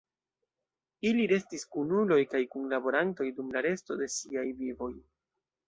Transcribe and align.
Ili 1.09 1.27
restis 1.31 1.65
kunuloj 1.75 2.17
kaj 2.33 2.41
kunlaborantoj 2.55 3.29
dum 3.41 3.55
la 3.59 3.65
resto 3.69 4.01
de 4.03 4.11
siaj 4.17 4.49
vivoj. 4.65 4.93